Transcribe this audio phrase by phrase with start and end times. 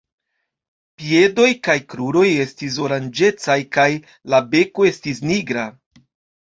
[1.01, 3.89] Piedoj kaj kruroj estis oranĝecaj kaj
[4.35, 5.71] la beko estis nigra.